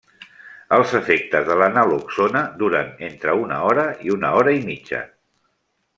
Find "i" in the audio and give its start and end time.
4.09-4.15, 4.63-4.69